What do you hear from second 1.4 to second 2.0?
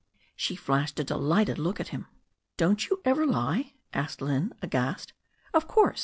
look at